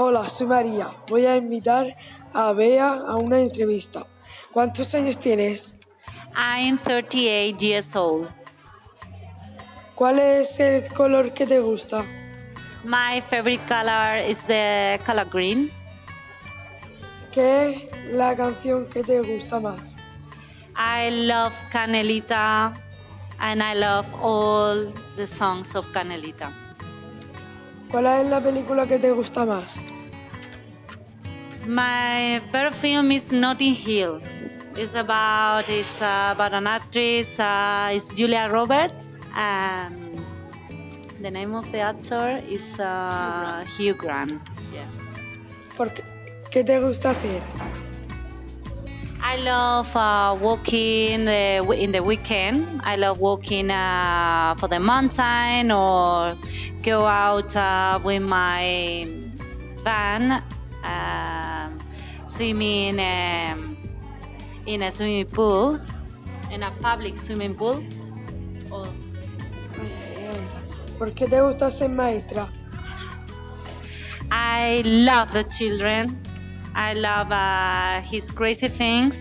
Hola, 0.00 0.30
soy 0.30 0.46
María. 0.46 0.90
Voy 1.08 1.26
a 1.26 1.36
invitar 1.36 1.96
a 2.32 2.52
Bea 2.52 2.88
a 2.88 3.16
una 3.16 3.40
entrevista. 3.40 4.06
¿Cuántos 4.52 4.94
años 4.94 5.18
tienes? 5.18 5.74
I'm 6.36 6.78
38 6.78 7.58
years 7.58 7.96
old. 7.96 8.28
¿Cuál 9.96 10.20
es 10.20 10.48
el 10.60 10.86
color 10.92 11.34
que 11.34 11.48
te 11.48 11.58
gusta? 11.58 12.04
My 12.84 13.20
favorite 13.28 13.64
color 13.66 14.18
is 14.18 14.38
the 14.46 15.00
color 15.04 15.28
green. 15.28 15.72
¿Qué 17.32 17.70
es 17.70 18.12
la 18.12 18.36
canción 18.36 18.86
que 18.90 19.02
te 19.02 19.20
gusta 19.20 19.58
más? 19.58 19.80
I 20.76 21.10
love 21.26 21.52
Canelita 21.72 22.72
and 23.40 23.60
I 23.60 23.74
love 23.74 24.06
all 24.22 24.94
the 25.16 25.26
songs 25.26 25.74
of 25.74 25.90
Canelita. 25.92 26.52
¿Cuál 27.90 28.06
es 28.06 28.26
la 28.26 28.40
película 28.40 28.86
que 28.86 28.98
te 28.98 29.10
gusta 29.10 29.46
más? 29.46 29.87
My 31.68 32.40
favorite 32.50 32.80
film 32.80 33.12
is 33.12 33.30
Notting 33.30 33.74
Hill. 33.74 34.22
It's 34.74 34.94
about 34.94 35.68
it's 35.68 36.00
uh, 36.00 36.32
about 36.32 36.54
an 36.54 36.66
actress. 36.66 37.28
Uh, 37.38 37.90
it's 37.92 38.08
Julia 38.16 38.48
Roberts, 38.50 38.94
and 39.34 40.24
the 41.20 41.30
name 41.30 41.54
of 41.54 41.70
the 41.70 41.80
actor 41.80 42.40
is 42.48 42.64
uh, 42.80 43.66
Hugh 43.76 43.92
Grant. 43.92 44.40
Yeah. 44.72 44.88
¿Por 45.76 45.90
qué, 45.90 46.02
qué 46.50 46.64
te 46.64 46.80
gusta 46.80 47.10
hacer? 47.10 47.42
I 49.20 49.36
love 49.36 49.94
uh, 49.94 50.38
walking 50.40 51.26
the, 51.26 51.62
in 51.76 51.92
the 51.92 52.02
weekend. 52.02 52.80
I 52.82 52.96
love 52.96 53.18
walking 53.18 53.70
uh, 53.70 54.54
for 54.58 54.68
the 54.68 54.80
mountain 54.80 55.70
or 55.70 56.34
go 56.82 57.04
out 57.04 57.54
uh, 57.54 58.00
with 58.02 58.22
my 58.22 59.04
van, 59.84 60.42
swimming 62.38 63.00
um, 63.00 63.76
in 64.64 64.82
a 64.82 64.92
swimming 64.94 65.26
pool, 65.26 65.80
in 66.52 66.62
a 66.62 66.70
public 66.80 67.14
swimming 67.24 67.56
pool. 67.56 67.84
Or, 68.70 68.86
¿Por 70.98 71.10
qué 71.14 71.28
te 71.28 71.40
gusta 71.40 71.72
ser 71.72 71.88
maestra? 71.88 72.48
I 74.30 74.82
love 74.84 75.32
the 75.32 75.44
children. 75.58 76.22
I 76.76 76.94
love 76.94 77.32
uh, 77.32 78.02
his 78.02 78.30
crazy 78.30 78.68
things, 78.68 79.16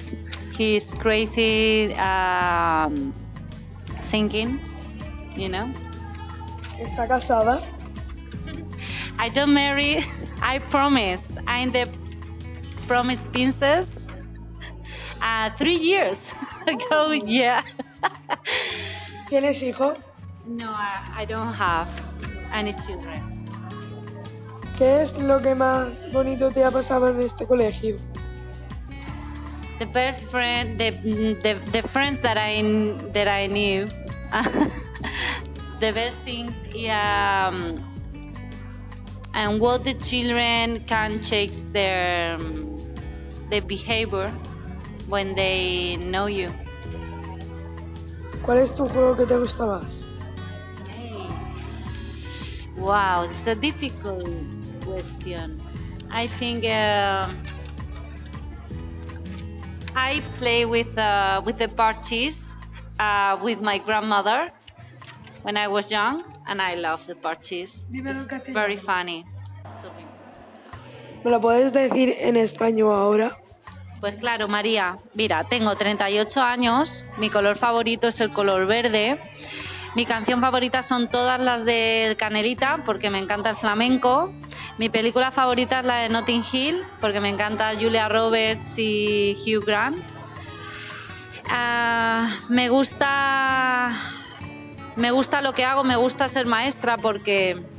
his 0.55 0.83
crazy 0.99 1.95
um, 1.95 3.15
thinking, 4.11 4.59
you 5.35 5.49
know. 5.49 5.73
¿Está 6.79 7.07
casada? 7.07 7.65
I 9.17 9.29
don't 9.29 9.55
marry, 9.55 10.05
I 10.39 10.59
promise. 10.59 11.21
I'm 11.47 11.71
the 11.71 12.06
promise 12.87 13.19
princess. 13.31 13.85
Uh, 15.21 15.49
three 15.57 15.75
years 15.75 16.17
ago, 16.67 17.11
yeah. 17.11 17.63
¿Tienes 19.29 19.61
hijos? 19.61 19.97
No, 20.45 20.69
I, 20.69 21.23
I 21.23 21.25
don't 21.25 21.53
have 21.53 21.89
any 22.53 22.73
children. 22.85 23.37
¿Qué 24.77 25.01
es 25.01 25.11
lo 25.13 25.41
que 25.41 25.55
más 25.55 26.09
bonito 26.13 26.51
te 26.51 26.63
ha 26.63 26.71
pasado 26.71 27.09
en 27.09 27.21
este 27.21 27.47
colegio? 27.47 27.97
The 29.79 29.85
best 29.85 30.23
friend, 30.31 30.77
the 30.77 30.91
the, 31.41 31.59
the 31.71 31.87
friends 31.89 32.21
that 32.21 32.37
I 32.37 32.61
that 33.13 33.27
I 33.27 33.47
knew, 33.47 33.87
the 35.79 35.91
best 35.91 36.17
thing, 36.23 36.53
yeah, 36.73 37.49
um, 37.49 37.83
and 39.33 39.59
what 39.59 39.83
the 39.83 39.95
children 39.95 40.83
can 40.87 41.21
change 41.23 41.55
their 41.73 42.35
um, 42.35 42.76
their 43.49 43.61
behavior 43.61 44.31
when 45.07 45.35
they 45.35 45.97
know 45.97 46.27
you. 46.27 46.51
¿Cuál 48.43 48.59
es 48.59 48.73
tu 48.73 48.87
juego 48.87 49.15
que 49.15 49.25
te 49.25 49.37
gusta 49.37 49.65
más? 49.65 50.03
Hey. 50.89 51.27
Wow, 52.77 53.29
it's 53.29 53.47
a 53.47 53.55
difficult 53.55 54.29
question. 54.85 55.61
I 56.09 56.27
think 56.39 56.63
uh, 56.63 57.27
I 59.95 60.21
play 60.37 60.65
with 60.65 60.97
uh, 60.97 61.41
with 61.45 61.57
the 61.57 61.67
parties 61.67 62.35
uh, 62.99 63.37
with 63.41 63.59
my 63.59 63.79
grandmother 63.79 64.49
when 65.41 65.57
I 65.57 65.67
was 65.67 65.91
young, 65.91 66.23
and 66.47 66.61
I 66.61 66.75
love 66.75 67.01
the 67.07 67.15
parties. 67.15 67.69
It's 67.91 68.53
very 68.53 68.77
funny. 68.77 69.25
¿Me 71.27 71.31
lo 71.31 71.41
puedes 71.41 71.73
decir 71.73 72.15
en 72.21 72.37
español 72.37 72.93
ahora? 72.93 73.37
Pues 73.99 74.15
claro, 74.15 74.47
María. 74.47 74.95
Mira, 75.13 75.43
tengo 75.43 75.75
38 75.75 76.41
años. 76.41 77.03
Mi 77.17 77.29
color 77.29 77.57
favorito 77.57 78.07
es 78.07 78.21
el 78.21 78.31
color 78.31 78.65
verde. 78.65 79.19
Mi 79.93 80.05
canción 80.05 80.39
favorita 80.39 80.83
son 80.83 81.09
todas 81.09 81.37
las 81.41 81.65
de 81.65 82.15
Canelita, 82.17 82.83
porque 82.85 83.09
me 83.09 83.19
encanta 83.19 83.49
el 83.49 83.57
flamenco. 83.57 84.31
Mi 84.77 84.87
película 84.87 85.31
favorita 85.31 85.79
es 85.79 85.85
la 85.85 85.97
de 85.97 86.07
Notting 86.07 86.45
Hill, 86.49 86.83
porque 87.01 87.19
me 87.19 87.27
encanta 87.27 87.73
Julia 87.77 88.07
Roberts 88.07 88.79
y 88.79 89.37
Hugh 89.45 89.65
Grant. 89.65 90.01
Ah, 91.49 92.37
me 92.47 92.69
gusta. 92.69 93.91
Me 94.95 95.11
gusta 95.11 95.41
lo 95.41 95.51
que 95.51 95.65
hago, 95.65 95.83
me 95.83 95.97
gusta 95.97 96.29
ser 96.29 96.45
maestra 96.45 96.95
porque 96.95 97.76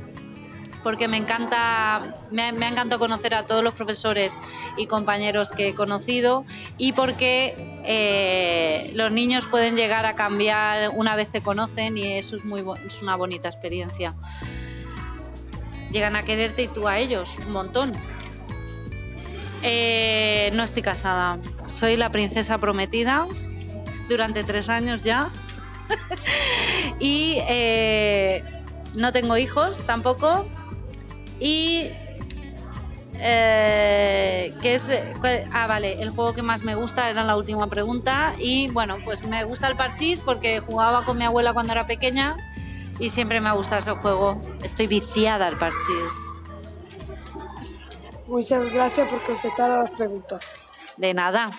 porque 0.83 1.07
me 1.07 1.17
encanta, 1.17 2.15
me, 2.31 2.51
me, 2.51 2.65
ha 2.65 2.69
encantado 2.69 2.99
conocer 2.99 3.33
a 3.33 3.45
todos 3.45 3.63
los 3.63 3.73
profesores 3.73 4.31
y 4.77 4.87
compañeros 4.87 5.51
que 5.51 5.69
he 5.69 5.75
conocido 5.75 6.45
y 6.77 6.93
porque 6.93 7.81
eh, 7.83 8.91
los 8.93 9.11
niños 9.11 9.45
pueden 9.47 9.75
llegar 9.75 10.05
a 10.05 10.15
cambiar 10.15 10.89
una 10.89 11.15
vez 11.15 11.29
te 11.29 11.41
conocen 11.41 11.97
y 11.97 12.13
eso 12.13 12.37
es, 12.37 12.45
muy, 12.45 12.63
es 12.85 13.01
una 13.01 13.15
bonita 13.15 13.49
experiencia. 13.49 14.15
Llegan 15.91 16.15
a 16.15 16.23
quererte 16.23 16.63
y 16.63 16.67
tú 16.67 16.87
a 16.87 16.99
ellos, 16.99 17.29
un 17.45 17.51
montón. 17.51 17.93
Eh, 19.61 20.51
no 20.53 20.63
estoy 20.63 20.81
casada, 20.81 21.39
soy 21.69 21.97
la 21.97 22.11
princesa 22.11 22.57
prometida 22.59 23.27
durante 24.07 24.43
tres 24.43 24.69
años 24.69 25.03
ya 25.03 25.29
y 26.99 27.35
eh, 27.39 28.43
no 28.95 29.11
tengo 29.11 29.37
hijos 29.37 29.77
tampoco 29.85 30.45
y 31.39 31.91
eh, 33.21 34.53
que 34.61 34.75
es 34.75 34.83
ah 35.51 35.67
vale 35.67 36.01
el 36.01 36.11
juego 36.11 36.33
que 36.33 36.41
más 36.41 36.63
me 36.63 36.75
gusta 36.75 37.09
era 37.09 37.23
la 37.23 37.35
última 37.35 37.67
pregunta. 37.67 38.33
Y 38.39 38.69
bueno 38.69 38.97
pues 39.03 39.23
me 39.23 39.43
gusta 39.43 39.67
el 39.67 39.75
parchís 39.75 40.19
porque 40.21 40.59
jugaba 40.59 41.05
con 41.05 41.17
mi 41.17 41.25
abuela 41.25 41.53
cuando 41.53 41.73
era 41.73 41.85
pequeña 41.87 42.35
y 42.99 43.09
siempre 43.09 43.41
me 43.41 43.49
ha 43.49 43.53
gustado 43.53 43.81
ese 43.81 43.91
juego. 43.91 44.41
Estoy 44.63 44.87
viciada 44.87 45.47
al 45.47 45.57
parchís. 45.57 46.11
Muchas 48.27 48.71
gracias 48.73 49.09
por 49.09 49.23
contestar 49.23 49.71
a 49.71 49.83
las 49.83 49.91
preguntas. 49.91 50.41
De 50.97 51.13
nada 51.13 51.57